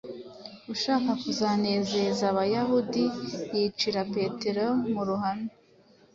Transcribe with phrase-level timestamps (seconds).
[0.73, 3.03] ashaka kuzanezeza Abayahudi
[3.55, 5.49] yicira Petero mu ruhame.